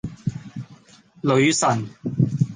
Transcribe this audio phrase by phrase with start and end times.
[1.29, 1.87] 女神